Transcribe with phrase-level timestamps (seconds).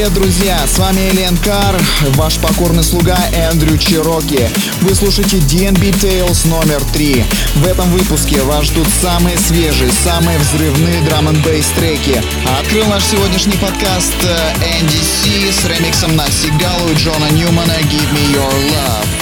[0.00, 0.66] Привет, друзья!
[0.66, 1.78] С вами Элен Кар,
[2.14, 4.48] ваш покорный слуга Эндрю Чироки.
[4.80, 7.22] Вы слушаете DNB Tales номер 3.
[7.56, 12.22] В этом выпуске вас ждут самые свежие, самые взрывные драм н треки.
[12.58, 14.54] Открыл наш сегодняшний подкаст э,
[14.88, 19.19] с ремиксом на Сигалу и Джона Ньюмана «Give Me Your Love».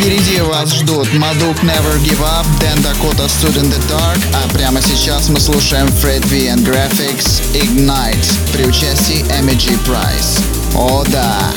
[0.00, 4.80] Впереди вас ждут Мадук Never Give Up, Дэн Дакота Stood in the Dark, а прямо
[4.80, 10.42] сейчас мы слушаем Fred V and Graphics Ignite при участии MG Price.
[10.74, 11.52] О да!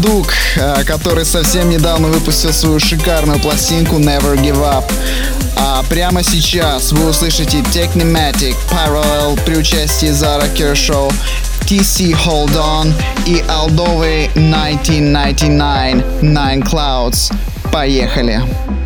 [0.00, 4.90] Мадук, э, который совсем недавно выпустил свою шикарную пластинку Never Give Up.
[5.56, 11.10] А прямо сейчас вы услышите Technimatic Parallel при участии Зара Кершоу,
[11.66, 12.92] TC Hold On
[13.26, 17.30] и Алдовый 1999 Nine Clouds.
[17.70, 18.42] Поехали!
[18.42, 18.79] Это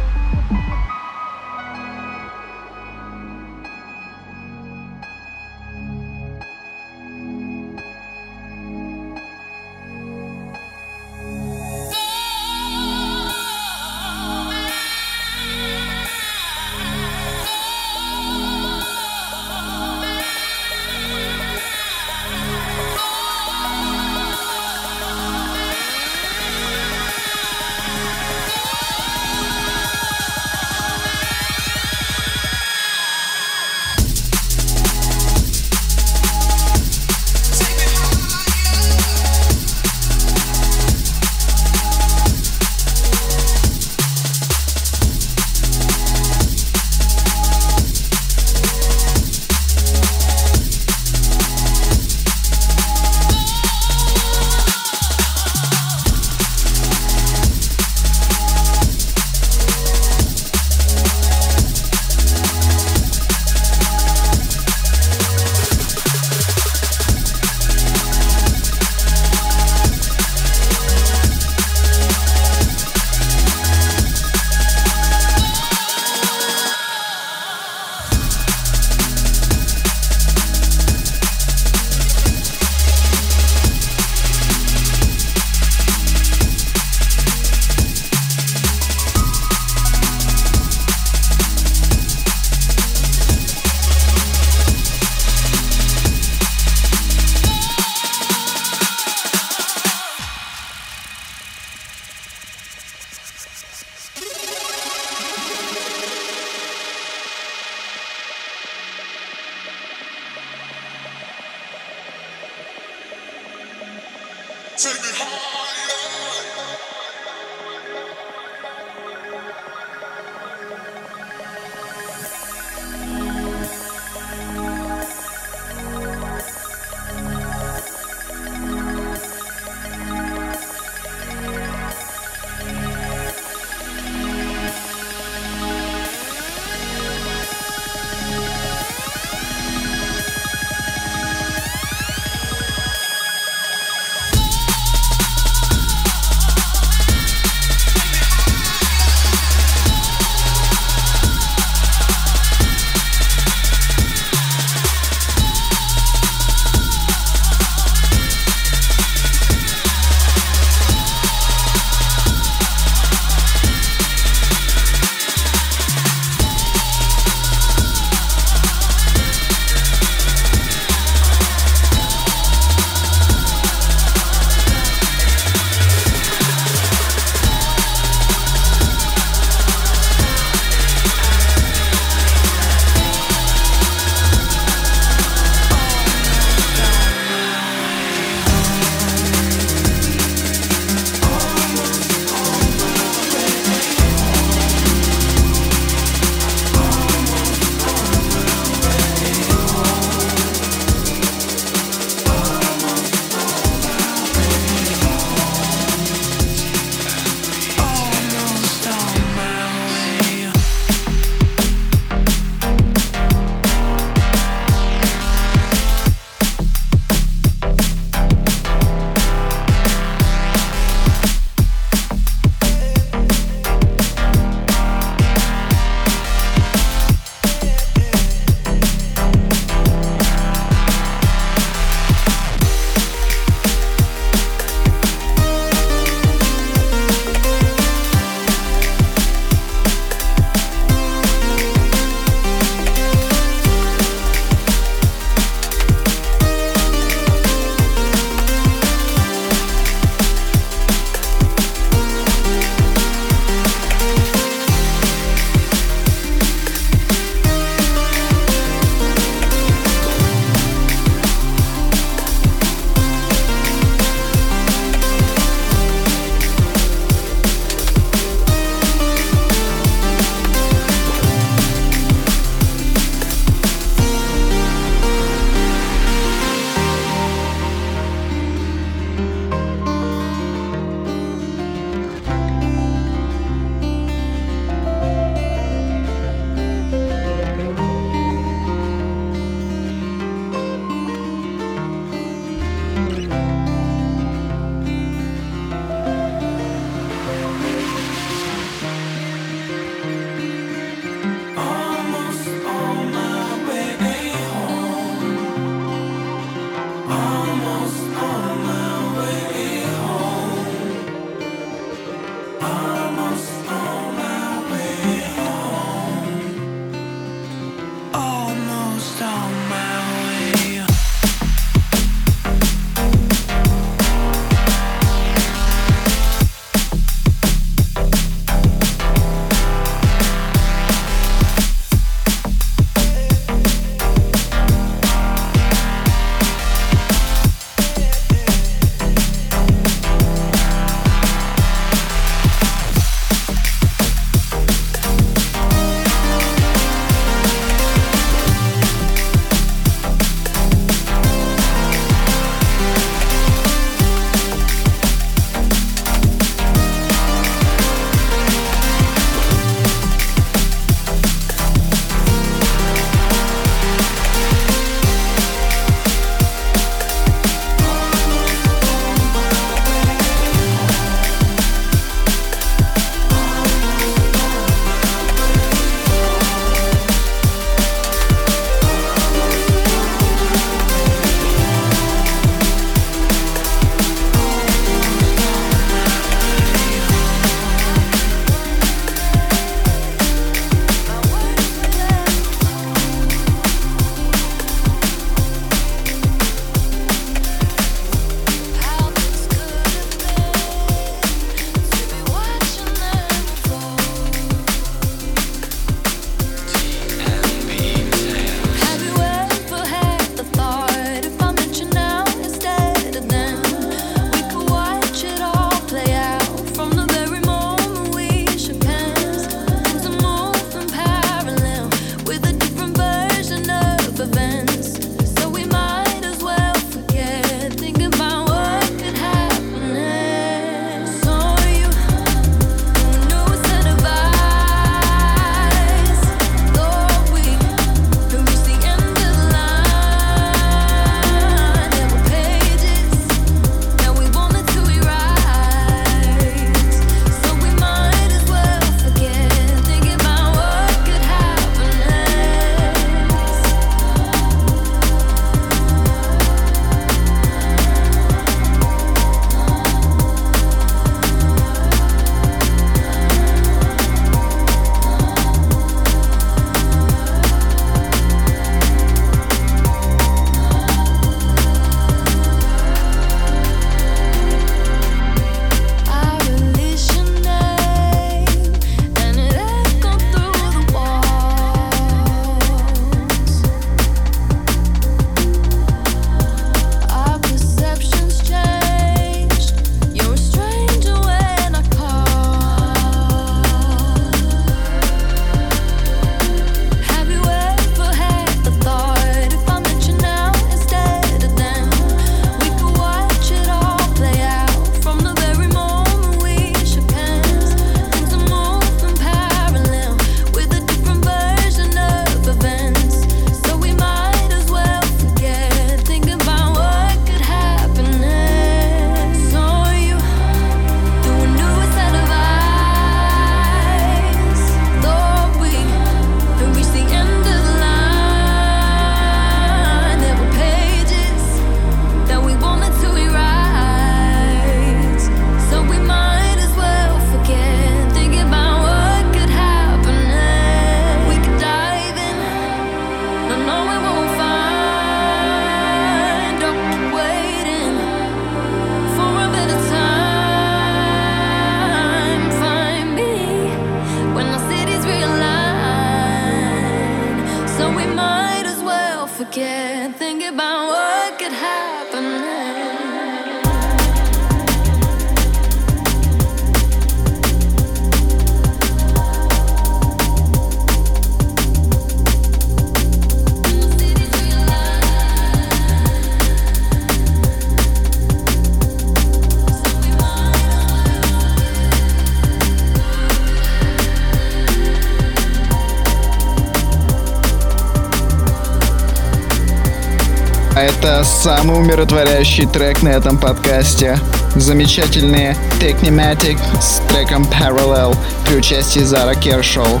[591.44, 594.18] самый умиротворяющий трек на этом подкасте.
[594.56, 600.00] Замечательный Technimatic с треком Parallel при участии Зара Кершоу.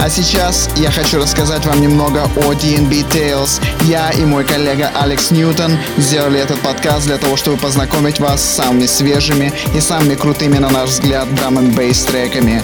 [0.00, 3.60] А сейчас я хочу рассказать вам немного о DNB Tales.
[3.82, 8.56] Я и мой коллега Алекс Ньютон сделали этот подкаст для того, чтобы познакомить вас с
[8.56, 12.62] самыми свежими и самыми крутыми, на наш взгляд, драм н бейс треками.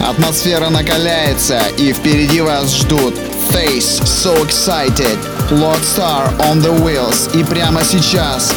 [0.00, 3.14] Атмосфера накаляется, и впереди вас ждут
[3.50, 5.18] Face So Excited,
[5.51, 8.53] Lord Star on the Wheels и прямо сейчас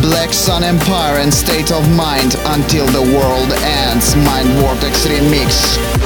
[0.00, 6.05] Black Sun Empire and State of Mind Until the World Ends Mind Vortex Remix.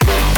[0.00, 0.31] is.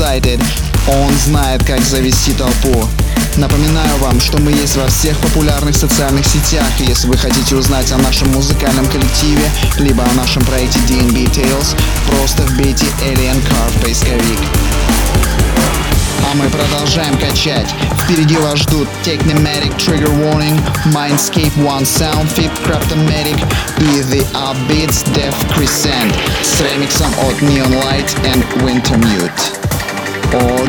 [0.00, 0.42] Excited.
[0.88, 2.88] Он знает, как завести толпу.
[3.36, 7.98] Напоминаю вам, что мы есть во всех популярных социальных сетях, если вы хотите узнать о
[7.98, 9.44] нашем музыкальном коллективе,
[9.78, 11.76] либо о нашем проекте DNB Tales,
[12.06, 14.38] просто вбейте Alien Car в поисковик.
[16.30, 17.68] А мы продолжаем качать.
[18.04, 20.58] Впереди вас ждут Technomatic Trigger Warning,
[20.94, 23.38] Mindscape One Sound Fit Cryptomatic
[23.76, 29.59] и The Upbeats Death Crescent с ремиксом от Neon Light and Wintermute.
[30.32, 30.64] О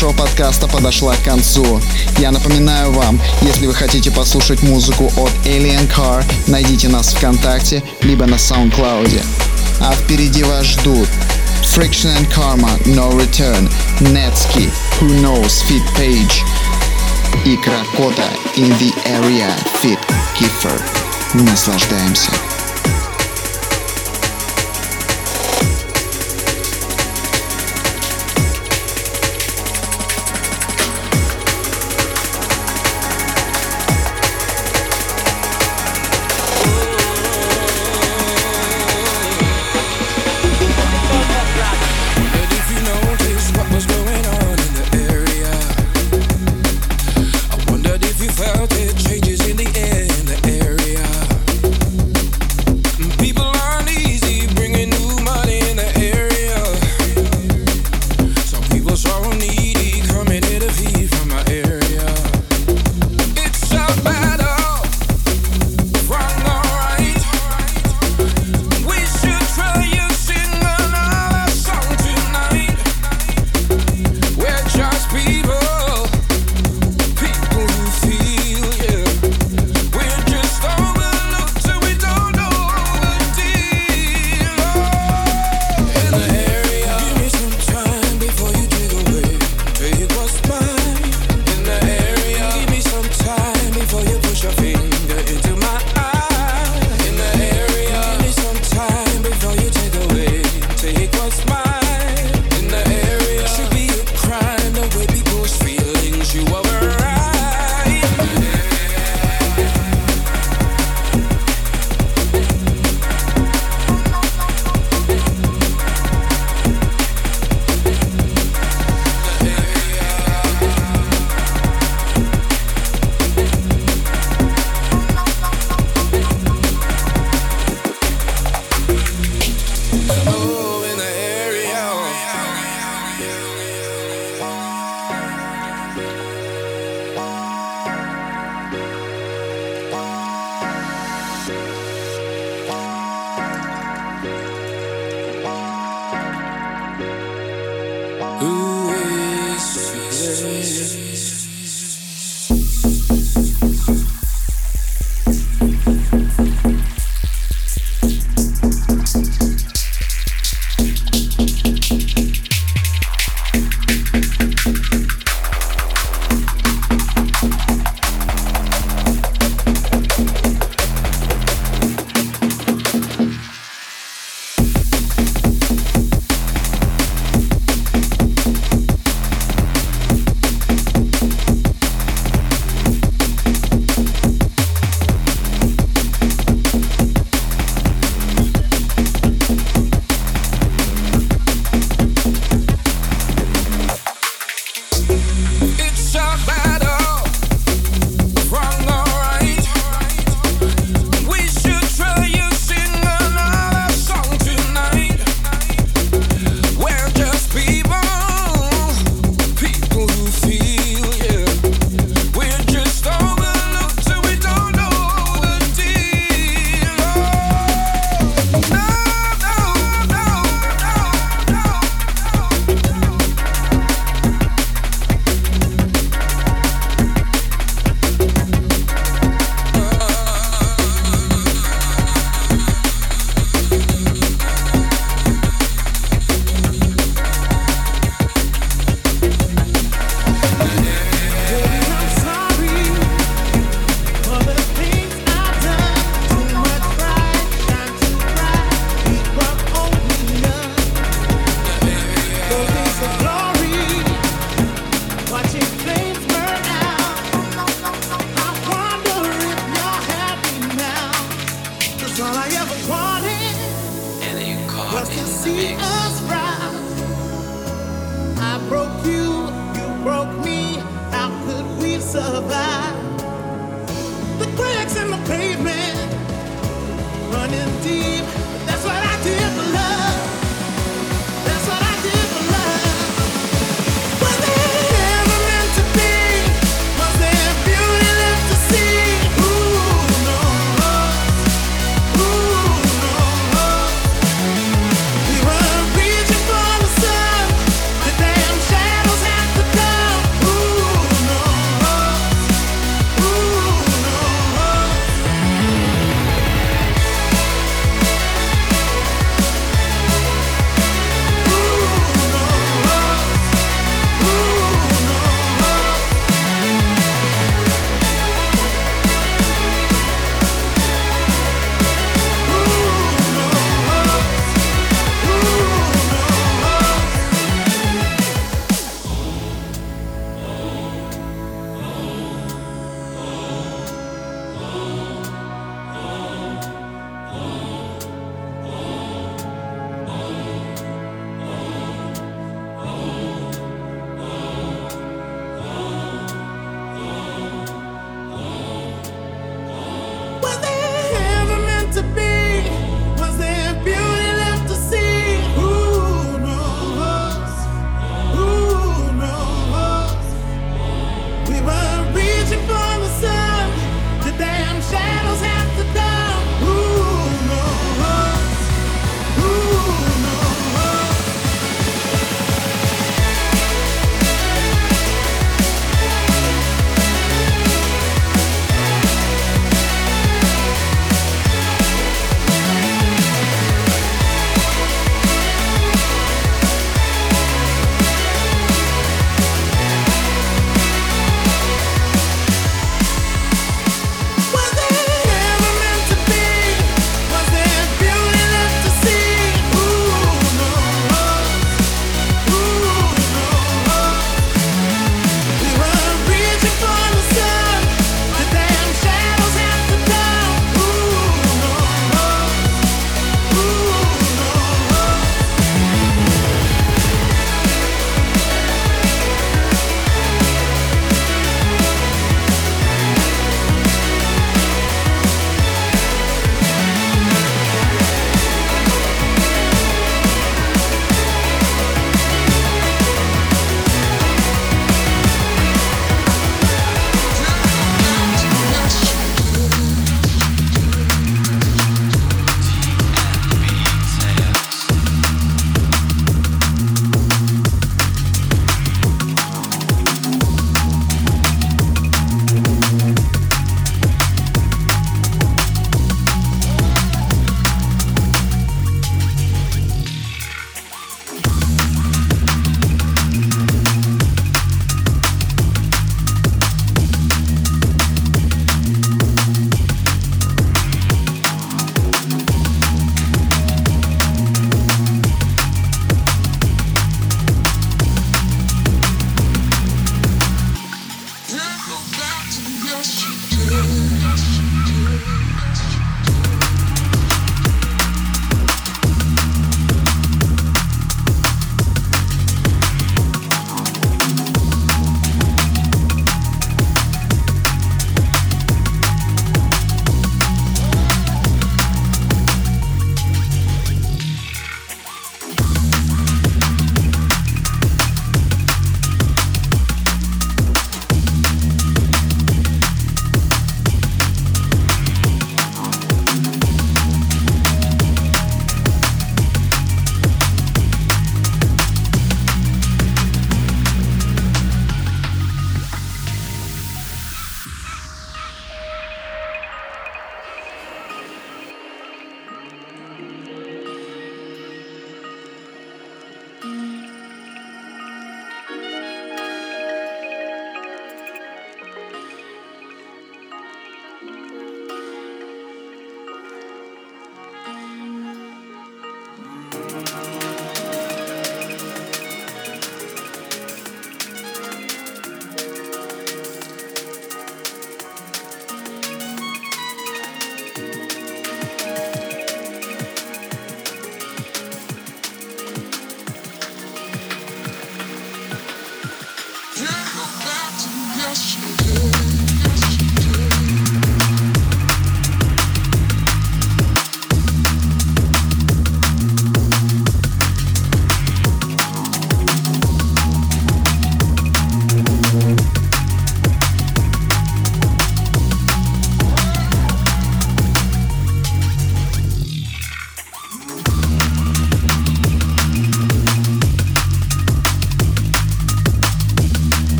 [0.00, 1.78] нашего подкаста подошла к концу.
[2.18, 8.24] Я напоминаю вам, если вы хотите послушать музыку от Alien Car, найдите нас ВКонтакте, либо
[8.24, 9.22] на SoundCloud.
[9.78, 11.06] А впереди вас ждут
[11.76, 13.70] Friction and Karma, No Return,
[14.00, 14.70] Netsky,
[15.00, 16.44] Who Knows, Fit Page
[17.44, 18.24] и Кракота,
[18.56, 19.98] In the Area, Fit
[20.34, 20.80] Kiefer.
[21.34, 22.30] Наслаждаемся.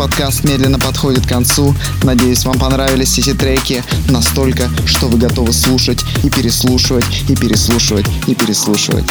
[0.00, 1.74] Подкаст медленно подходит к концу.
[2.04, 8.34] Надеюсь, вам понравились эти треки настолько, что вы готовы слушать и переслушивать, и переслушивать, и
[8.34, 9.04] переслушивать.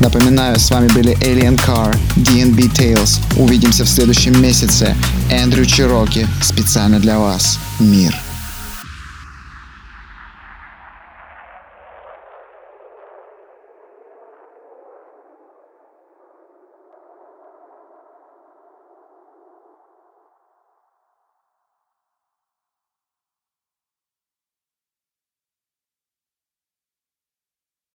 [0.00, 3.20] Напоминаю, с вами были Alien Car, DNB Tales.
[3.38, 4.94] Увидимся в следующем месяце.
[5.30, 7.58] Эндрю Чироки специально для вас.
[7.80, 8.25] Мир.